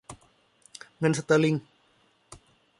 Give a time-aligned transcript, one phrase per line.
[0.99, 1.55] เงินสเตอร์ลิง